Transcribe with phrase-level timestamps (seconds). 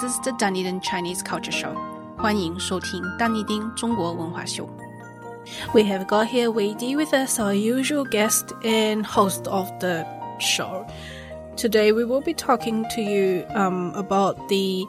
[0.00, 1.76] This is the Dunedin Chinese Culture Show.
[2.16, 4.68] 欢迎收听丹尼丁中国文化秀。
[5.72, 10.04] We have got here Wei Di with us, our usual guest and host of the
[10.40, 10.86] show.
[11.56, 14.86] Today we will be talking to you um, about the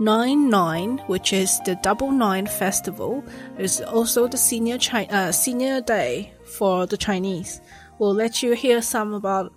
[0.00, 3.22] Nine Nine, which is the Double Nine Festival.
[3.58, 7.60] It's also the senior Chi- uh, senior day for the Chinese.
[7.98, 9.52] We'll let you hear some about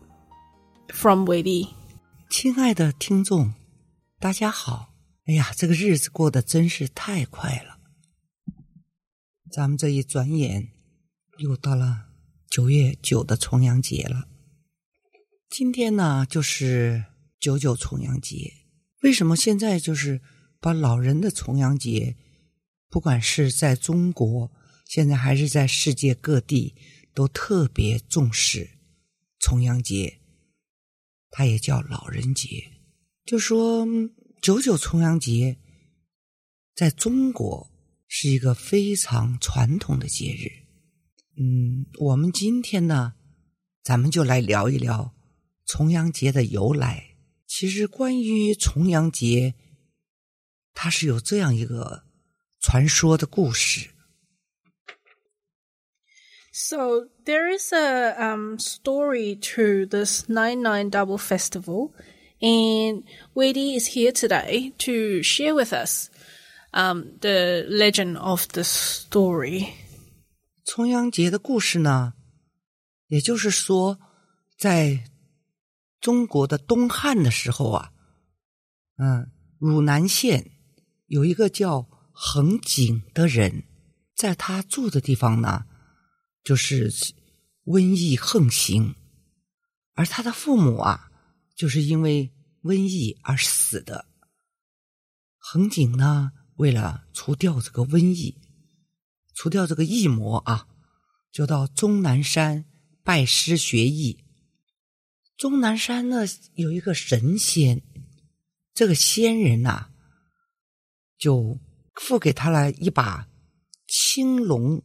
[0.91, 1.73] from Wei Di.
[2.29, 3.53] 亲爱的听众，
[4.19, 4.89] 大家好！
[5.28, 7.78] 哎呀，这个日子过得真是太快了。
[9.50, 10.70] 咱们这一转眼，
[11.36, 12.06] 又到了
[12.48, 14.26] 九月九的重阳节了。
[15.50, 17.04] 今天呢，就是
[17.38, 18.54] 九九重阳节。
[19.02, 20.22] 为什么现在就是
[20.60, 22.16] 把老人的重阳节，
[22.88, 24.50] 不管是在中国，
[24.86, 26.74] 现在还是在世界各地，
[27.12, 28.78] 都特别重视
[29.38, 30.20] 重阳节？
[31.30, 32.72] 它也叫老人节。
[33.26, 33.86] 就说
[34.40, 35.56] 九九重阳节，
[36.74, 37.70] 在中国
[38.06, 40.50] 是一个非常传统的节日。
[41.40, 43.14] 嗯，我们今天呢，
[43.82, 45.14] 咱们就来聊一聊
[45.66, 47.16] 重阳节的由来。
[47.46, 49.54] 其实，关于重阳节，
[50.74, 52.04] 它是有这样一个
[52.60, 53.90] 传说的故事。
[56.52, 61.92] So there is a um, story to this Nine Nine Double Festival,
[62.40, 66.10] and Wei Di is here today to share with us
[66.72, 69.68] um, the legend of the story.
[70.64, 72.14] 重阳节的故事呢，
[73.06, 73.98] 也就是说，
[74.58, 75.04] 在
[76.00, 77.92] 中国的东汉的时候啊，
[78.98, 80.50] 嗯，汝南县
[81.06, 83.64] 有一个叫恒景的人，
[84.14, 85.64] 在他住的地方呢，
[86.44, 86.90] 就是
[87.64, 88.94] 瘟疫横行，
[89.94, 91.07] 而他的父母啊。
[91.58, 92.32] 就是因为
[92.62, 94.06] 瘟疫而死的。
[95.38, 98.40] 恒景呢，为了除掉这个瘟疫，
[99.34, 100.68] 除掉这个疫魔啊，
[101.32, 102.64] 就到终南山
[103.02, 104.24] 拜师学艺。
[105.36, 106.24] 终南山呢
[106.54, 107.82] 有一个神仙，
[108.72, 109.90] 这个仙人呐、
[111.18, 111.58] 就
[111.96, 113.28] 付给他了一把
[113.88, 114.84] 青龙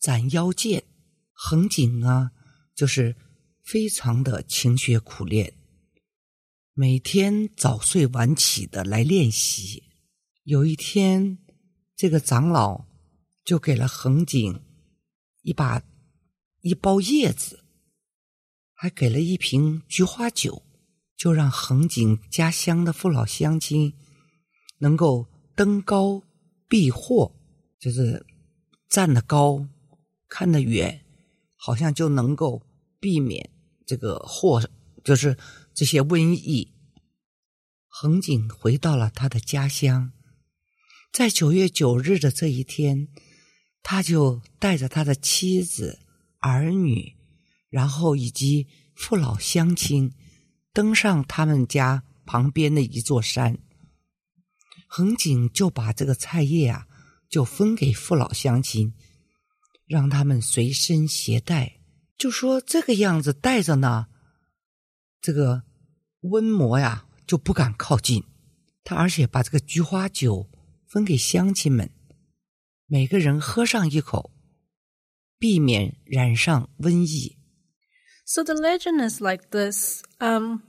[0.00, 0.82] 斩妖剑。
[1.32, 2.32] 恒景啊，
[2.74, 3.14] 就是
[3.62, 5.56] 非常的勤学苦练，
[6.76, 9.84] 每天早睡晚起的来练习。
[10.42, 11.38] 有一天，
[11.94, 12.86] 这个长老
[13.44, 14.60] 就给了恒景
[15.42, 15.80] 一把
[16.62, 17.64] 一包叶子，
[18.72, 20.64] 还给了一瓶菊花酒，
[21.16, 23.94] 就让恒景家乡的父老乡亲
[24.78, 26.24] 能够登高
[26.68, 27.36] 避祸，
[27.78, 28.26] 就是
[28.88, 29.64] 站得高，
[30.26, 31.06] 看得远，
[31.54, 32.60] 好像就能够
[32.98, 33.48] 避免
[33.86, 34.60] 这个祸，
[35.04, 35.38] 就是
[35.74, 36.72] 这些瘟疫。
[37.88, 40.12] 恒景回到了他的家乡。
[41.12, 43.08] 在九月九日的这一天，
[43.82, 46.00] 他就带着他的妻子、
[46.40, 47.16] 儿女，
[47.68, 50.12] 然后以及父老乡亲，
[50.72, 53.58] 登上他们家旁边的一座山。
[54.88, 56.86] 恒景就把这个菜叶啊，
[57.28, 58.94] 就分给父老乡亲，
[59.86, 61.80] 让他们随身携带。
[62.18, 64.06] 就说这个样子带着呢，
[65.23, 65.63] 这个
[66.21, 68.23] 瘟魔呀就不敢靠近。
[68.83, 70.49] 他而且把这个菊花酒。
[70.89, 71.87] 分给乡亲们，
[72.87, 74.31] 每个人喝上一口，
[75.37, 77.37] 避免染上瘟疫。
[78.25, 80.01] So the legend is like this.
[80.17, 80.63] Um,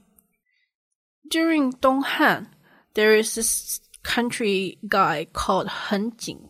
[1.27, 2.49] during Donghan,
[2.93, 6.49] there is this country guy called Han Jing,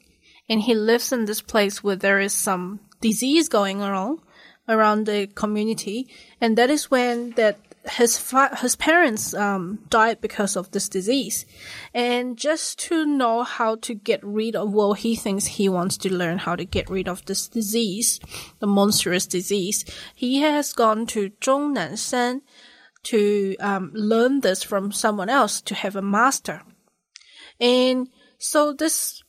[0.50, 4.20] and he lives in this place where there is some disease going around
[4.68, 6.09] around the community,
[6.42, 7.56] and that is when that
[7.89, 11.47] his fa- his parents um, died because of this disease,
[11.95, 16.13] and just to know how to get rid of, well, he thinks he wants to
[16.13, 18.21] learn how to get rid of this disease,
[18.59, 19.84] the monstrous disease.
[20.15, 22.41] He has gone to Zhongnanshan
[23.05, 26.63] to um, learn this from someone else to have a master,
[27.60, 28.09] and
[28.39, 29.22] so this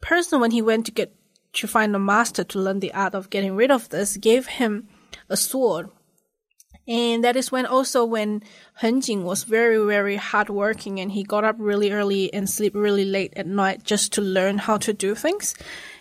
[0.00, 1.14] person, when he went to get
[1.54, 4.88] to find a master to learn the art of getting rid of this, gave him
[5.28, 5.88] a sword
[6.88, 8.42] and that is when also when
[8.76, 13.04] Han Jing was very, very hardworking and he got up really early and sleep really
[13.04, 15.54] late at night just to learn how to do things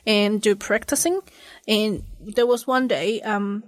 [0.05, 1.19] and do practicing.
[1.67, 3.65] And there was one day, um,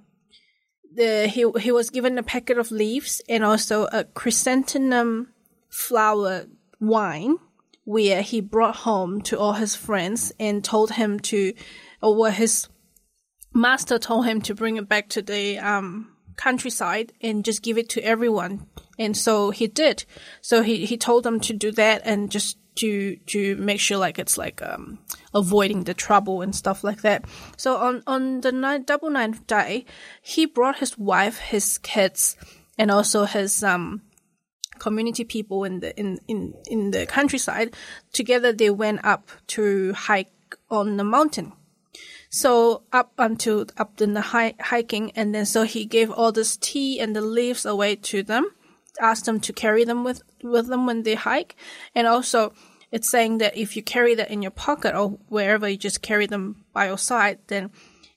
[0.96, 5.34] the, he, he was given a packet of leaves and also a chrysanthemum
[5.68, 6.46] flower
[6.80, 7.36] wine
[7.84, 11.54] where he brought home to all his friends and told him to,
[12.02, 12.70] or what his
[13.54, 17.90] master told him to bring it back to the, um, countryside and just give it
[17.90, 18.68] to everyone
[19.00, 20.04] And so he did.
[20.42, 24.20] So he, he told them to do that and just to to make sure like
[24.20, 25.00] it's like um
[25.34, 27.26] avoiding the trouble and stuff like that.
[27.58, 29.86] So on on the nine, double ninth day,
[30.22, 32.36] he brought his wife, his kids,
[32.78, 34.02] and also his um
[34.80, 37.74] community people in the in in in the countryside.
[38.14, 40.32] Together, they went up to hike
[40.70, 41.54] on the mountain.
[42.30, 46.58] So up until up in the hi- hiking, and then so he gave all this
[46.58, 48.52] tea and the leaves away to them,
[49.02, 51.56] asked them to carry them with with them when they hike,
[51.96, 52.54] and also
[52.92, 56.26] it's saying that if you carry that in your pocket or wherever you just carry
[56.26, 57.72] them by your side, then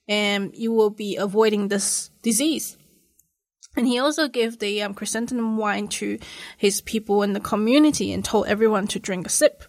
[0.09, 2.77] um, you will be avoiding this disease.
[3.77, 6.19] And he also gave the um, chrysanthemum wine to
[6.59, 9.65] his people in the community and told everyone to drink a sip,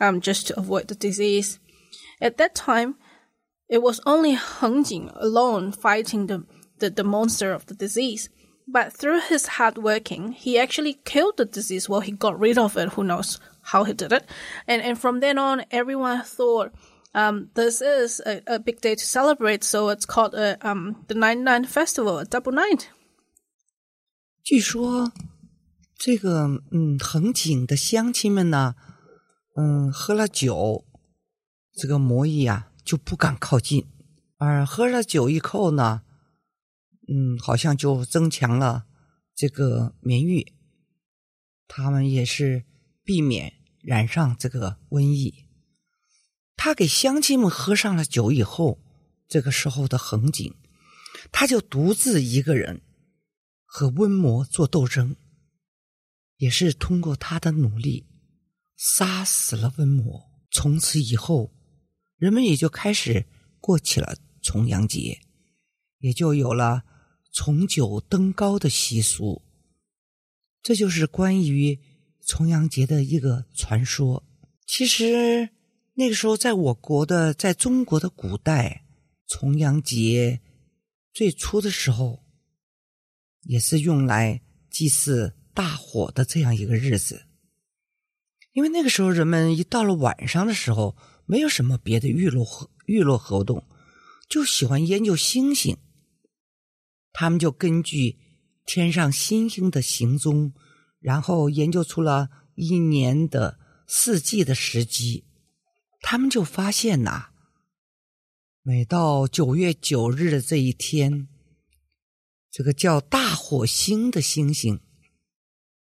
[0.00, 1.60] um, just to avoid the disease.
[2.20, 2.96] At that time,
[3.67, 6.45] it was only Heng Jing alone fighting the,
[6.79, 8.29] the, the monster of the disease.
[8.71, 11.89] But through his hard working, he actually killed the disease.
[11.89, 12.89] Well, he got rid of it.
[12.89, 14.25] Who knows how he did it?
[14.67, 16.71] And and from then on, everyone thought
[17.15, 19.63] um, this is a, a big day to celebrate.
[19.63, 22.79] So it's called a, um, the Nine Nine Festival, a double nine.
[24.43, 25.11] 据说
[25.97, 28.75] 这个嗯，横井的乡亲们呢，
[29.55, 30.85] 嗯，喝了酒，
[31.73, 33.86] 这个魔芋啊 就不敢靠近，
[34.36, 36.02] 而喝了酒以后呢，
[37.08, 38.86] 嗯，好像就增强了
[39.34, 40.52] 这个免疫，
[41.66, 42.64] 他们也是
[43.02, 45.46] 避免染上这个瘟疫。
[46.56, 48.80] 他给乡亲们喝上了酒以后，
[49.26, 50.54] 这个时候的横井，
[51.32, 52.82] 他就独自一个人。
[53.76, 55.16] 和瘟魔做斗争，
[56.36, 58.06] 也是通过他的努力
[58.76, 60.30] 杀死了瘟魔。
[60.52, 61.52] 从此以后，
[62.24, 63.26] 人们也就开始
[63.60, 65.20] 过起了重阳节，
[65.98, 66.82] 也就有了
[67.30, 69.42] 重九登高的习俗。
[70.62, 71.78] 这就是关于
[72.26, 74.24] 重阳节的一个传说。
[74.66, 75.50] 其实
[75.92, 78.86] 那个时候，在我国的，在中国的古代，
[79.26, 80.40] 重阳节
[81.12, 82.24] 最初的时候。
[83.42, 84.40] 也是用来
[84.70, 87.26] 祭祀大火的这样一个日子，
[88.54, 93.66] 因为那个时候人们一到了晚上的时候，没有什么别的娱乐活娱乐活动，
[94.28, 95.76] 就喜欢研究星星。
[97.12, 98.18] 他们就根据
[98.66, 100.52] 天上星星的行踪，
[101.00, 105.24] 然后研究出了一年的四季的时机。
[106.00, 107.30] 他们就发现呐，
[108.62, 111.28] 每到九月九日的这一天。
[112.50, 114.80] 这个叫大火星的星星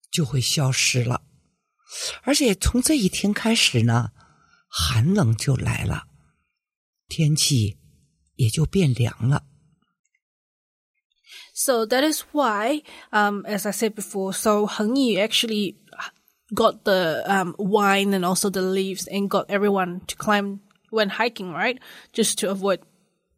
[0.10, 1.22] 就会消失了，
[2.24, 4.12] 而且从这一天开始呢，
[4.77, 6.05] 寒冷就来了，
[7.09, 7.79] 天气
[8.37, 9.44] 也就变凉了。
[11.55, 15.77] So that is why, um, as I said before, so Heng Yi actually
[16.55, 20.61] got the um, wine and also the leaves and got everyone to climb
[20.91, 21.79] when hiking, right?
[22.12, 22.81] Just to avoid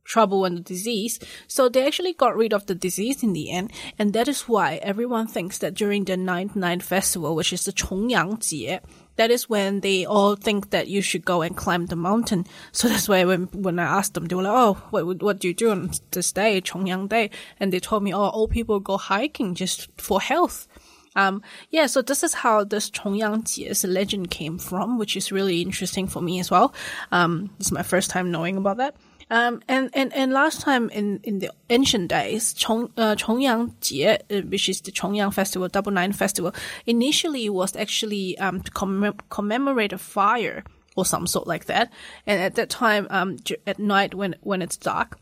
[0.05, 1.19] trouble and the disease.
[1.49, 3.73] So they actually got rid of the disease in the end.
[3.99, 7.73] And that is why everyone thinks that during the ninth night festival, which is the
[7.73, 8.81] Chongyang Jie,
[9.20, 12.46] that is when they all think that you should go and climb the mountain.
[12.72, 15.50] So that's why when, when I asked them, they were like, Oh, what, what do
[15.50, 17.30] you do on this day, Chongyang Day?
[17.60, 20.70] And they told me, Oh, all people go hiking just for health.
[21.18, 25.62] Um, yeah, so this is how this Chongyang Jie's legend came from, which is really
[25.62, 26.74] interesting for me as well.
[27.12, 28.96] Um, it's my first time knowing about that.
[29.30, 34.08] Um, and, and, and last time in, in the ancient days, Chong, uh, Chongyang Jie,
[34.08, 36.54] uh, which is the Chongyang Festival, Double Nine Festival,
[36.86, 40.64] initially was actually, um, to commem- commemorate a fire
[40.96, 41.92] or some sort like that.
[42.26, 45.20] And at that time, um, at night when, when it's dark,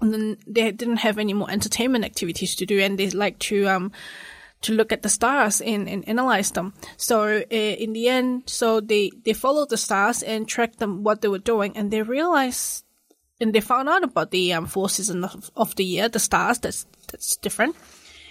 [0.00, 3.68] and then they didn't have any more entertainment activities to do and they like to,
[3.68, 3.92] um,
[4.62, 6.74] to look at the stars and, and analyze them.
[6.96, 11.20] So uh, in the end, so they, they followed the stars and tracked them what
[11.20, 12.84] they were doing and they realized
[13.39, 16.59] and they found out about the um, four seasons of, of the year, the stars.
[16.59, 17.75] That's that's different.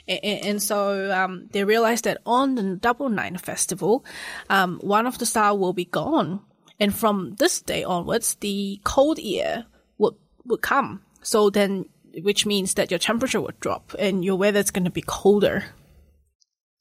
[0.06, 4.04] And, and so um, they realized that on the Double Nine Festival,
[4.50, 6.40] um, one of the stars will be gone,
[6.78, 9.66] and from this day onwards, the cold year
[9.98, 10.14] would
[10.44, 11.00] would come.
[11.22, 11.86] So then,
[12.22, 15.64] which means that your temperature would drop and your weather is going to be colder.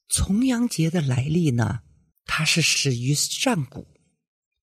[0.08, 1.80] 重阳节的来历呢，
[2.26, 3.86] 它是始于上古，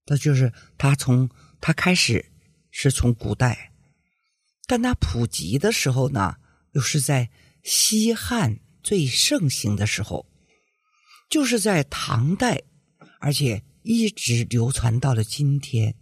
[0.05, 1.27] 那就是它从
[1.59, 2.23] 它开始
[2.78, 3.72] 是从古代，
[4.66, 6.36] 但它普及的时候呢，
[6.72, 7.30] 又是在
[7.62, 10.26] 西汉最盛行的时候，
[11.30, 12.62] 就是在唐代，
[13.18, 15.94] 而且一直流传到了今天。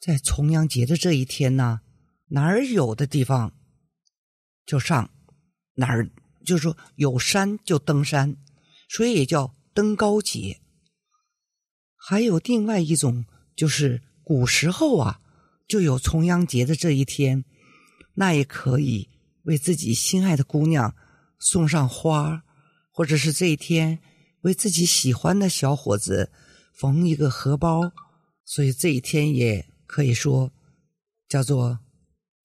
[0.00, 1.82] 在重阳节的这一天呢，
[2.28, 3.52] 哪儿有的地方
[4.64, 5.10] 就上，
[5.74, 6.10] 哪儿
[6.46, 8.38] 就是说有山就登山，
[8.88, 10.62] 所以也叫登高节。
[11.94, 15.20] 还有另外一种，就是古时候啊，
[15.66, 17.44] 就有重阳节的这一天，
[18.14, 19.08] 那也可以
[19.42, 20.94] 为自己心爱的姑娘
[21.38, 22.44] 送上花，
[22.90, 23.98] 或者是这一天
[24.42, 26.32] 为自己喜欢的小伙子
[26.72, 27.92] 缝一个荷包，
[28.44, 30.52] 所以这一天也可以说
[31.28, 31.80] 叫做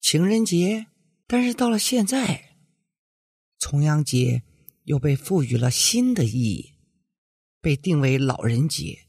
[0.00, 0.86] 情人节。
[1.26, 2.56] 但是到了现在，
[3.58, 4.42] 重阳节
[4.84, 6.72] 又被赋予了新的意义，
[7.60, 9.06] 被定为老人节。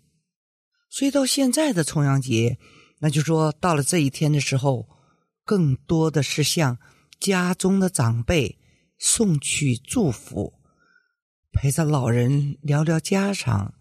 [0.90, 2.60] 所以到现在的重阳节，
[3.04, 4.88] 那就说到了这一天的时候，
[5.44, 6.78] 更多的是向
[7.20, 8.58] 家中的长辈
[8.98, 10.54] 送去祝福，
[11.52, 13.74] 陪着老人聊聊家常，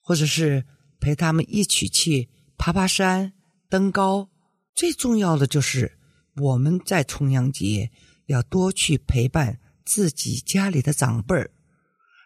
[0.00, 0.66] 或者是
[0.98, 3.32] 陪他们一起去爬爬山、
[3.68, 4.28] 登高。
[4.74, 5.96] 最重要的就是
[6.34, 7.88] 我们在重阳节
[8.26, 11.48] 要多去陪伴自己家里的长辈儿，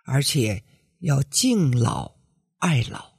[0.06, 0.64] 而且
[1.00, 2.11] 要敬老
[2.61, 3.15] 爱老。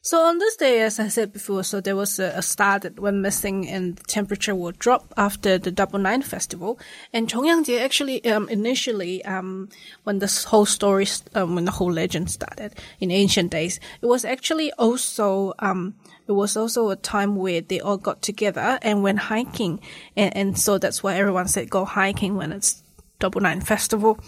[0.00, 3.00] So on this day, as I said before, so there was a, a star that
[3.00, 6.78] went missing and the temperature will drop after the Double Nine Festival.
[7.12, 9.68] And Chongyang actually, um, initially, um,
[10.04, 14.24] when this whole story, um, when the whole legend started in ancient days, it was
[14.24, 15.94] actually also, um,
[16.28, 19.80] it was also a time where they all got together and went hiking.
[20.16, 22.84] And, and so that's why everyone said go hiking when it's
[23.18, 24.18] Double Nine Festival.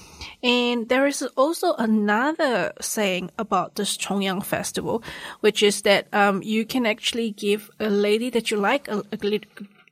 [0.42, 5.02] And there is also another saying about this Chongyang Festival,
[5.40, 9.40] which is that um, you can actually give a lady that you like, a, a,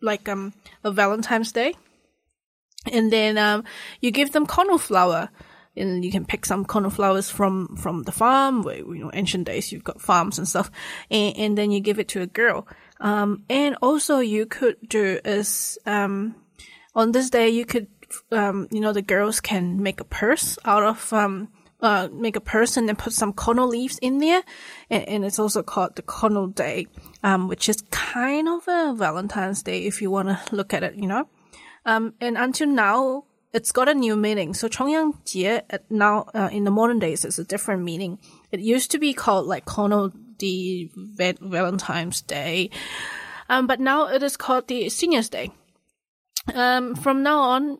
[0.00, 0.52] like um,
[0.84, 1.74] a Valentine's Day,
[2.92, 3.64] and then um,
[4.00, 5.28] you give them conoflower.
[5.76, 9.70] And you can pick some conoflowers from, from the farm, where, you know, ancient days
[9.70, 10.72] you've got farms and stuff,
[11.08, 12.66] and, and then you give it to a girl.
[13.00, 16.34] Um, and also you could do is, um,
[16.96, 17.86] on this day you could
[18.32, 21.48] um, you know, the girls can make a purse out of, um,
[21.80, 24.42] uh, make a purse and then put some kono leaves in there.
[24.90, 26.86] And, and it's also called the kono day,
[27.22, 30.94] um, which is kind of a Valentine's Day if you want to look at it,
[30.96, 31.28] you know.
[31.86, 34.54] Um, and until now, it's got a new meaning.
[34.54, 38.18] So Chongyang Jie now, uh, in the modern days, it's a different meaning.
[38.52, 40.90] It used to be called like Kono the
[41.40, 42.70] Valentine's Day.
[43.48, 45.50] Um, but now it is called the Seniors Day.
[46.54, 47.78] Um, from now on,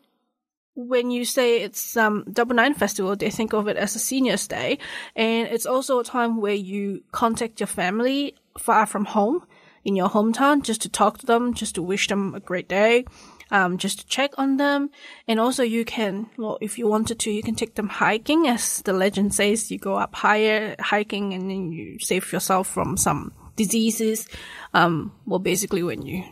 [0.78, 4.46] when you say it's um, Double Nine Festival, they think of it as a seniors
[4.46, 4.78] day,
[5.16, 9.44] and it's also a time where you contact your family far from home
[9.84, 13.04] in your hometown just to talk to them, just to wish them a great day,
[13.50, 14.90] um, just to check on them,
[15.26, 18.80] and also you can, well, if you wanted to, you can take them hiking, as
[18.82, 19.72] the legend says.
[19.72, 24.28] You go up higher hiking, and then you save yourself from some diseases.
[24.74, 26.22] Um, well, basically, when you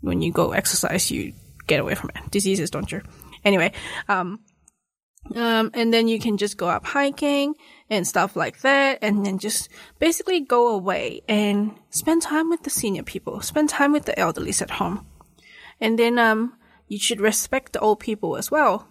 [0.00, 1.34] when you go exercise, you
[1.66, 2.30] get away from it.
[2.30, 3.02] Diseases, don't you?
[3.43, 3.71] Anyway,
[4.07, 4.39] um,
[5.35, 7.55] um, and then you can just go up hiking
[7.89, 12.69] and stuff like that, and then just basically go away and spend time with the
[12.69, 15.05] senior people, spend time with the elderly at home,
[15.79, 16.53] and then um,
[16.87, 18.87] you should respect the old people as well.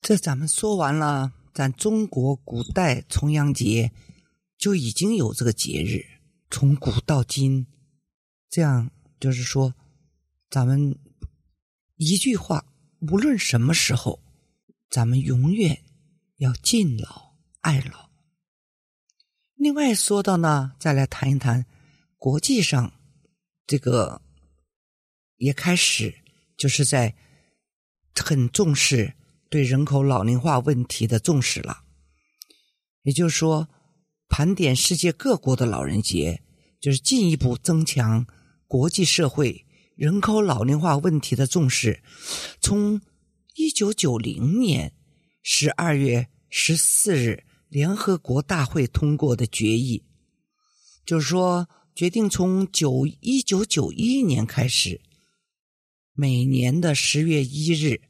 [0.00, 3.90] 这咱们说完了，咱中国古代重阳节
[4.56, 6.04] 就已经有这个节日，
[6.50, 7.66] 从古到今，
[8.48, 9.74] 这样就是说，
[10.48, 10.96] 咱们
[11.96, 12.64] 一句话
[13.11, 14.23] 无论什么时候，
[14.89, 15.83] 咱们永远
[16.37, 18.09] 要敬老爱老。
[19.55, 21.65] 另外说到呢，再来谈一谈
[22.17, 22.93] 国际上
[23.67, 24.21] 这个
[25.35, 26.15] 也开始
[26.55, 27.13] 就是在
[28.15, 29.13] 很重视
[29.49, 31.83] 对人口老龄化问题的重视了。
[33.01, 33.67] 也就是说，
[34.29, 36.41] 盘点世界各国的老人节，
[36.79, 38.25] 就是进一步增强
[38.65, 39.65] 国际社会。
[39.95, 42.01] 人口老龄化问题的重视，
[42.59, 42.99] 从
[43.55, 44.93] 一九九零年
[45.43, 50.03] 十二月十四日联合国大会通过的决议，
[51.05, 54.99] 就是说决定从九一九九一年开始，
[56.13, 58.01] 每年的十月一日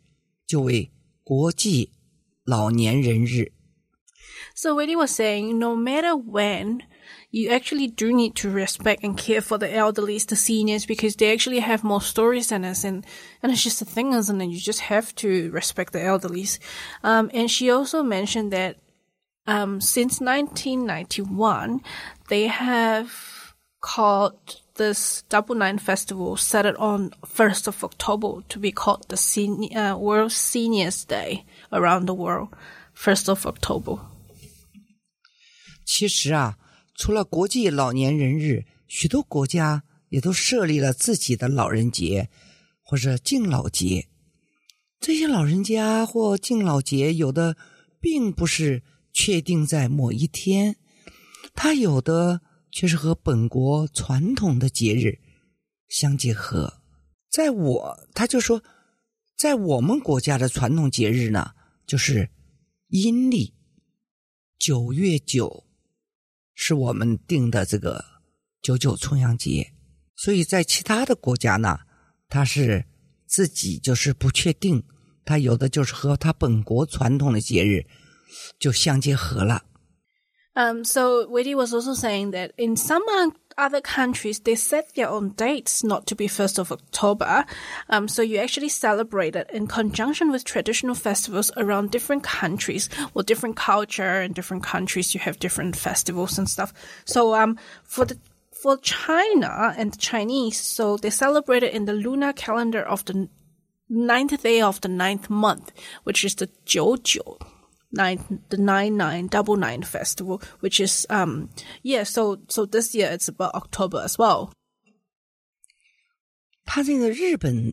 [0.47, 0.89] 就为
[1.21, 1.91] 国际
[2.45, 3.51] 老年人日。
[4.55, 6.79] So Willie was saying, no matter when.
[7.30, 11.32] you actually do need to respect and care for the elderly, the seniors, because they
[11.32, 12.84] actually have more stories than us.
[12.84, 13.04] And,
[13.42, 14.46] and it's just a thing, isn't it?
[14.46, 16.58] You just have to respect the elderlies.
[17.04, 18.76] Um, and she also mentioned that,
[19.46, 21.80] um, since 1991,
[22.28, 28.72] they have called this Double Nine Festival set it on 1st of October to be
[28.72, 32.48] called the senior, uh, World Seniors Day around the world.
[32.94, 33.98] 1st of October.
[35.84, 36.58] 其实啊，
[36.95, 42.29] 除了国际老年人日，许多国家也都设立了自己的老人节
[42.83, 44.07] 或者敬老节。
[44.99, 47.57] 这些老人家或敬老节，有的
[47.99, 50.77] 并不是确定在某一天，
[51.53, 55.19] 他有的却是和本国传统的节日
[55.89, 56.81] 相结合。
[57.29, 58.63] 在我，他就说，
[59.35, 61.51] 在我们国家的传统节日呢，
[61.85, 62.29] 就是
[62.87, 63.55] 阴历
[64.57, 65.65] 九月九，
[66.55, 68.03] 是我们定的这个
[68.61, 69.71] 九九重阳节。
[70.15, 71.79] 所以在其他的国家呢，
[72.29, 72.85] 它是
[73.27, 74.83] 自己就是不确定，
[75.25, 77.85] 它有的就是和它本国传统的节日
[78.59, 79.63] 就相结合了。
[80.55, 83.01] Um, so Witty was also saying that in some
[83.57, 87.45] other countries, they set their own dates not to be 1st of October.
[87.89, 93.23] Um, so you actually celebrate it in conjunction with traditional festivals around different countries or
[93.23, 95.13] different culture and different countries.
[95.13, 96.73] You have different festivals and stuff.
[97.05, 98.17] So, um, for the
[98.51, 103.27] for China and the Chinese, so they celebrate it in the lunar calendar of the
[103.89, 107.52] ninth day of the ninth month, which is the Jiujiu
[107.92, 108.18] Nine,
[108.50, 111.48] the nine nine double nine festival, which is um
[111.82, 112.04] yeah.
[112.04, 114.50] So so this year it's about October as well.
[116.66, 117.72] 他这个日本，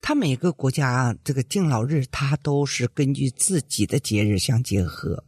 [0.00, 5.24] 他每个国家这个敬老日，他都是根据自己的节日相结合。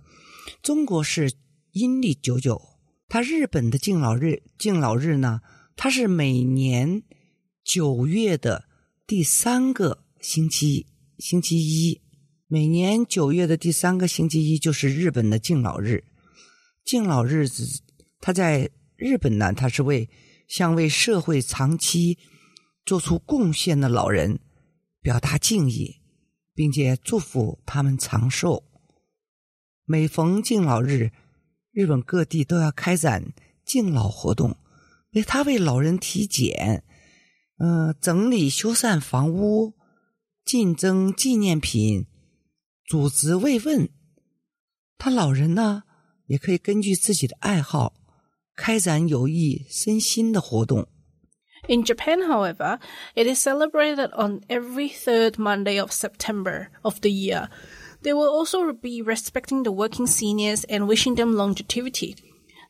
[0.63, 1.33] 中国是
[1.73, 2.63] 阴历九九，
[3.09, 5.41] 他日本的敬老日敬老日呢，
[5.75, 7.03] 它是每年
[7.65, 8.69] 九月的
[9.05, 10.87] 第三个星期
[11.19, 12.01] 星期一。
[12.54, 16.04] 每年九月的第三个星期一就是日本的敬老日。
[16.84, 17.82] 敬老日子，
[18.20, 20.10] 他在日本呢，他是为
[20.50, 22.18] 向为社会长期
[22.86, 24.38] 做出贡献的老人
[25.02, 26.02] 表达敬意，
[26.54, 28.66] 并且祝福他们长寿。
[29.86, 31.12] 每逢敬老日，
[31.72, 33.32] 日本各地都要开展
[33.64, 34.58] 敬老活动，
[35.14, 36.84] 为他为老人体检，
[37.60, 39.72] 嗯，整理修缮房屋，
[40.44, 42.08] 竞争纪念品。
[42.91, 43.89] 组织慰问，
[44.99, 45.83] 他老人呢
[46.27, 47.95] 也可以根据自己的爱好
[48.55, 50.87] 开展有益身心的活动。
[51.69, 52.79] In Japan, however,
[53.15, 57.49] it is celebrated on every third Monday of September of the year.
[58.03, 62.15] They will also be respecting the working seniors and wishing them longevity.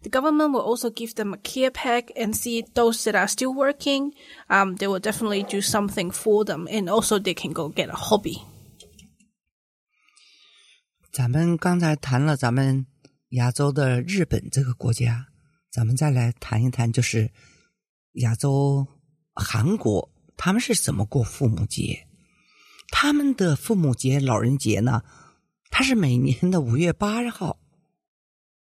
[0.02, 3.52] The government will also give them a care pack and see those that are still
[3.52, 4.12] working.
[4.48, 7.96] Um, they will definitely do something for them, and also they can go get a
[7.96, 8.42] hobby.
[11.11, 12.85] 咱们刚才谈了咱们
[13.31, 15.27] 亚洲的日本这个国家，
[15.69, 17.29] 咱们再来谈一谈，就是
[18.13, 18.87] 亚洲
[19.33, 22.07] 韩国，他们是怎么过父母节？
[22.91, 25.03] 他们的父母节、老人节呢？
[25.69, 27.59] 它是每年的五月八号，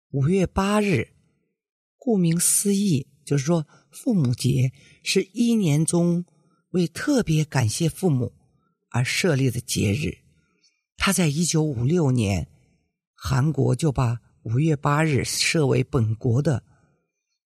[0.10, 1.14] 五月八日。
[1.98, 4.72] 顾名思义，就是说父母节
[5.04, 6.26] 是一年中
[6.72, 8.34] 为特别感谢父母
[8.90, 10.29] 而设立的节日。
[11.02, 12.48] 他在一九五六年，
[13.16, 16.64] 韩国就把五月八日设为本国的，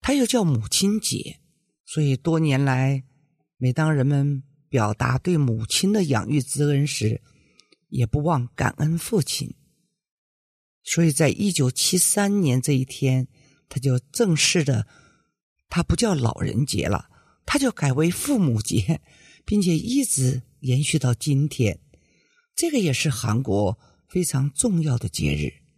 [0.02, 1.40] 它又叫母亲节。
[1.86, 3.04] 所以多年来，
[3.58, 7.22] 每当人们表达对母亲的养育之恩时，
[7.90, 9.56] 也不忘感恩父亲。
[10.84, 13.28] 所以在一九七三年这一天，
[13.70, 14.88] 他就正式的，
[15.70, 17.08] 他不叫老人节了，
[17.46, 19.00] 他就改为父母节，
[19.46, 21.80] 并且一直延续到今天。
[22.55, 25.69] 这个也是韩国非常重要的节日。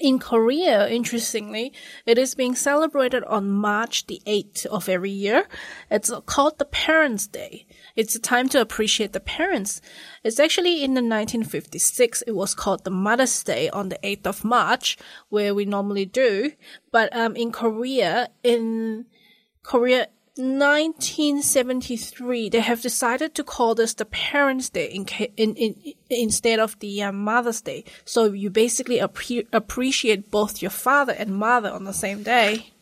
[0.00, 1.72] In Korea, interestingly,
[2.04, 5.46] it is being celebrated on March the 8th of every year.
[5.88, 7.64] It's called the Parents' Day.
[7.94, 9.80] It's a time to appreciate the parents.
[10.24, 14.44] It's actually in the 1956, it was called the Mother's Day on the 8th of
[14.44, 16.52] March, where we normally do.
[16.90, 19.06] But, um, in Korea, in
[19.62, 20.08] Korea,
[20.38, 25.06] 1973, they have decided to call this the Parents' Day in,
[25.36, 25.76] in, in,
[26.10, 27.84] instead of the uh, Mother's Day.
[28.04, 32.72] So you basically appre appreciate both your father and mother on the same day.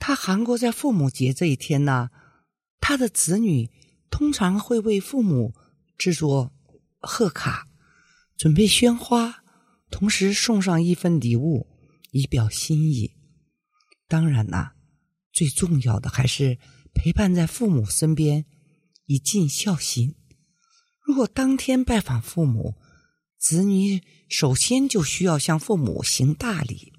[0.00, 2.10] 他韩国在父母节这一天呢，
[2.80, 3.70] 他的子女
[4.10, 5.54] 通常会为父母
[5.96, 6.50] 制作
[6.98, 7.68] 贺卡，
[8.36, 9.44] 准备鲜花，
[9.88, 11.68] 同时送上一份礼物
[12.10, 13.12] 以表心意。
[14.08, 14.74] 当然啦。
[15.37, 16.57] 最重要的还是
[16.95, 18.47] 陪伴在父母身边，
[19.05, 20.15] 以尽孝心。
[21.05, 22.73] 如果当天拜访父母，
[23.37, 26.91] 子女首先就需要向父母行大礼，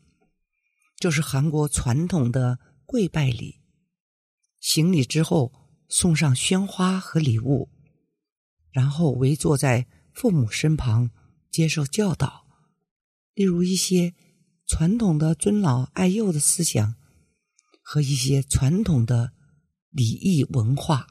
[1.01, 3.57] 就是韩国传统的跪拜礼。
[4.61, 5.53] 行礼之后，
[5.89, 7.69] 送上鲜花和礼物，
[8.71, 11.11] 然后围坐在父母身旁
[11.51, 12.47] 接受教导，
[13.35, 14.15] 例如一些
[14.65, 16.95] 传统的尊老爱幼的思想。
[17.91, 19.33] 和一些传统的
[19.89, 21.07] 礼仪文化，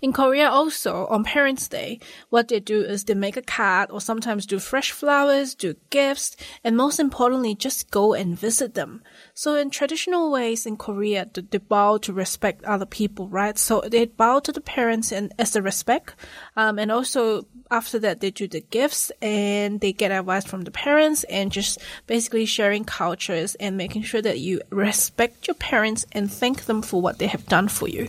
[0.00, 2.00] In Korea also, on Parents' Day,
[2.30, 6.36] what they do is they make a card or sometimes do fresh flowers, do gifts,
[6.64, 9.02] and most importantly, just go and visit them.
[9.34, 13.58] So in traditional ways in Korea, they bow to respect other people, right?
[13.58, 16.14] So they bow to the parents and as a respect.
[16.56, 20.70] Um, and also after that, they do the gifts and they get advice from the
[20.70, 26.30] parents and just basically sharing cultures and making sure that you respect your parents and
[26.30, 28.08] thank them for what they have done for you.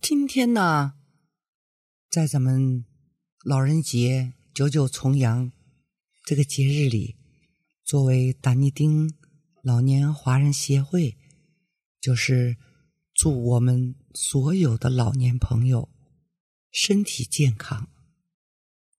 [0.00, 0.94] 今天呢，
[2.08, 2.84] 在咱们
[3.44, 5.52] 老人节九九重阳
[6.24, 7.16] 这个节日里，
[7.84, 9.12] 作为丹尼丁
[9.62, 11.16] 老年华人协会，
[12.00, 12.56] 就是
[13.12, 15.90] 祝我们所有的老年朋友
[16.70, 17.90] 身体健康、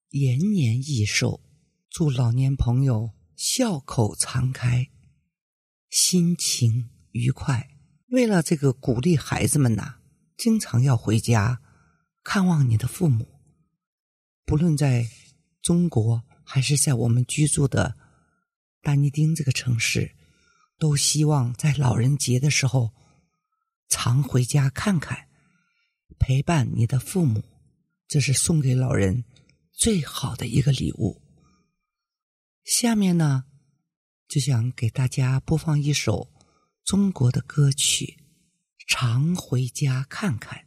[0.09, 1.41] 延年益寿，
[1.89, 4.89] 祝老年朋友笑口常开、
[5.89, 7.69] 心情愉快。
[8.09, 9.98] 为了这个鼓励孩子们呐。
[10.39, 11.61] 经常要回家
[12.23, 13.41] 看望你的父母，
[14.45, 15.05] 不论在
[15.61, 17.97] 中国还是在我们居住的
[18.81, 20.15] 丹尼丁这个城市，
[20.77, 22.93] 都希望在老人节的时候
[23.89, 25.27] 常回家看看，
[26.17, 27.43] 陪伴你的父母，
[28.07, 29.25] 这是送给老人
[29.73, 31.21] 最好的一个礼物。
[32.63, 33.43] 下面呢，
[34.29, 36.31] 就想给大家播放一首
[36.85, 38.18] 中国的歌曲。
[38.88, 40.64] 常回家看看。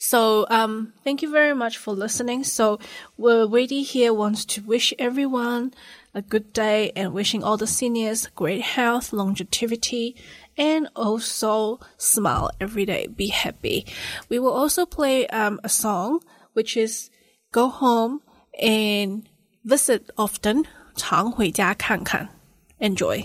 [0.00, 2.44] So, um, thank you very much for listening.
[2.44, 2.78] So,
[3.16, 5.72] well, Weidi here wants to wish everyone
[6.14, 10.14] a good day and wishing all the seniors great health, longevity,
[10.56, 13.08] and also smile every day.
[13.08, 13.86] Be happy.
[14.28, 16.20] We will also play um, a song
[16.52, 17.10] which is
[17.50, 18.22] go home
[18.60, 19.28] and
[19.64, 20.64] visit often.
[20.96, 22.28] 常回家看看.
[22.78, 23.24] Enjoy.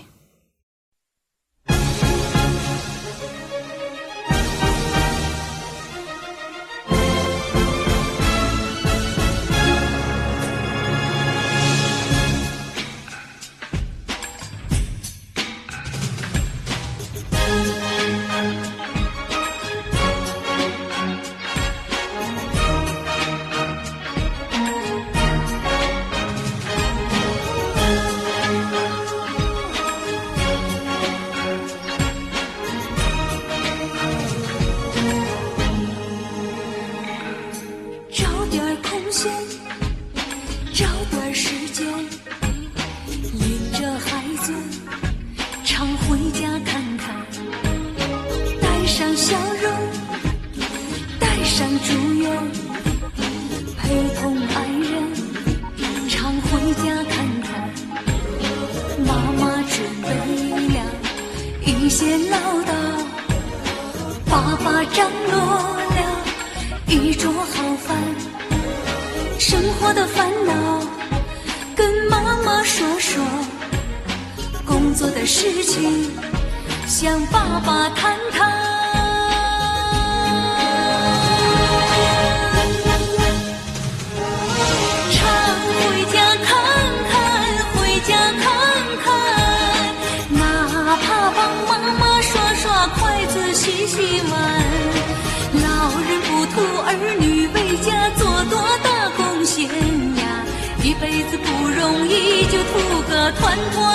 [74.93, 76.11] 做的事情
[76.87, 78.49] 向爸爸谈谈
[85.11, 85.21] 常
[85.75, 86.49] 回家看
[87.09, 87.13] 看
[87.75, 88.43] 回家看
[89.03, 89.07] 看
[90.31, 94.39] 哪怕帮妈妈刷刷筷子洗洗碗
[95.53, 100.29] 老人不图儿女为家做多大贡献呀。
[100.83, 103.88] 一辈子不容易就图个团团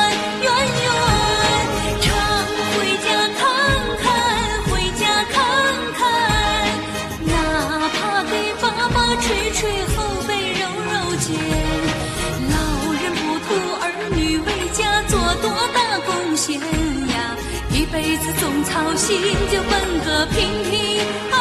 [18.96, 21.33] 心，就奔个平平。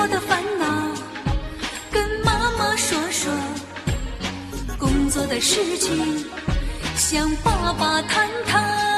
[0.00, 0.64] 我的烦恼
[1.90, 3.32] 跟妈妈说说
[4.78, 6.24] 工作的事情
[6.94, 8.97] 向爸爸谈谈